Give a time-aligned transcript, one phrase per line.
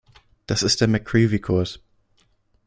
[0.47, 1.79] Das ist der McCreevy-Kurs.